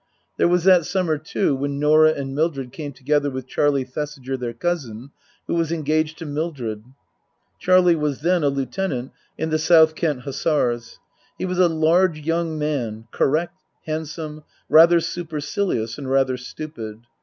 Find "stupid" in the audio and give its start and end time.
16.35-17.01